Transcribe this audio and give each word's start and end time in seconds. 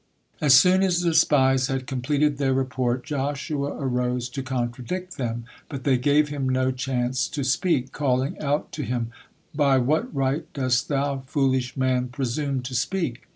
As 0.41 0.55
soon 0.55 0.81
as 0.81 1.01
the 1.01 1.13
spies 1.13 1.67
had 1.67 1.85
completed 1.85 2.39
their 2.39 2.55
report, 2.55 3.03
Joshua 3.03 3.75
arose 3.79 4.29
to 4.29 4.41
contradict 4.41 5.17
them, 5.17 5.45
but 5.69 5.83
they 5.83 5.95
gave 5.99 6.29
him 6.29 6.49
no 6.49 6.71
chance 6.71 7.27
to 7.27 7.43
speak, 7.43 7.91
calling 7.91 8.35
out 8.39 8.71
to 8.71 8.81
him: 8.81 9.11
"By 9.53 9.77
what 9.77 10.11
right 10.11 10.51
dost 10.53 10.87
thou, 10.87 11.19
foolish 11.27 11.77
man, 11.77 12.07
presume 12.07 12.63
to 12.63 12.73
speak? 12.73 13.27